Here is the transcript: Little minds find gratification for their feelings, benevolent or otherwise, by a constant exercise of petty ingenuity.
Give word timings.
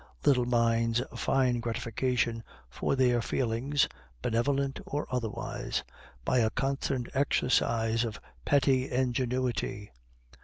Little 0.25 0.47
minds 0.47 0.99
find 1.15 1.61
gratification 1.61 2.43
for 2.71 2.95
their 2.95 3.21
feelings, 3.21 3.87
benevolent 4.23 4.79
or 4.83 5.05
otherwise, 5.11 5.83
by 6.25 6.39
a 6.39 6.49
constant 6.49 7.07
exercise 7.13 8.03
of 8.03 8.19
petty 8.43 8.89
ingenuity. 8.91 9.91